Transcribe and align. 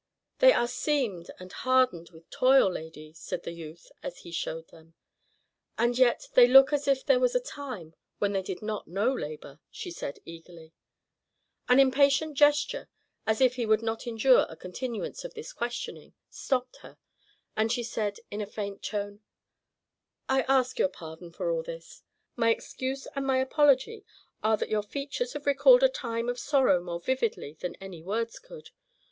"They 0.39 0.51
are 0.51 0.67
seamed 0.67 1.29
and 1.37 1.53
hardened 1.53 2.09
with 2.09 2.27
toil, 2.31 2.71
lady," 2.71 3.13
said 3.13 3.43
the 3.43 3.51
youth, 3.51 3.91
as 4.01 4.21
he 4.21 4.31
showed 4.31 4.69
them. 4.69 4.95
"And 5.77 5.95
yet 5.95 6.27
they 6.33 6.47
look 6.47 6.73
as 6.73 6.87
if 6.87 7.05
there 7.05 7.19
was 7.19 7.35
a 7.35 7.39
time 7.39 7.93
when 8.17 8.33
they 8.33 8.41
did 8.41 8.63
not 8.63 8.87
know 8.87 9.13
labor," 9.13 9.59
said 9.69 10.15
she, 10.15 10.21
eagerly. 10.25 10.73
An 11.69 11.79
impatient 11.79 12.33
gesture, 12.35 12.89
as 13.27 13.41
if 13.41 13.57
he 13.57 13.67
would 13.67 13.83
not 13.83 14.07
endure 14.07 14.47
a 14.49 14.55
continuance 14.55 15.23
of 15.23 15.35
this 15.35 15.53
questioning, 15.53 16.15
stopped 16.31 16.77
her, 16.77 16.97
and 17.55 17.71
she 17.71 17.83
said 17.83 18.17
in 18.31 18.41
a 18.41 18.47
faint 18.47 18.81
tone, 18.81 19.21
"I 20.27 20.41
ask 20.47 20.79
your 20.79 20.89
pardon 20.89 21.31
for 21.31 21.51
all 21.51 21.61
this. 21.61 22.01
My 22.35 22.49
excuse 22.49 23.05
and 23.15 23.23
my 23.23 23.37
apology 23.37 24.03
are 24.41 24.57
that 24.57 24.69
your 24.69 24.81
features 24.81 25.33
have 25.33 25.45
recalled 25.45 25.83
a 25.83 25.89
time 25.89 26.27
of 26.27 26.39
sorrow 26.39 26.81
more 26.81 26.99
vividly 26.99 27.53
than 27.59 27.75
any 27.75 28.01
words 28.01 28.39
could. 28.39 28.71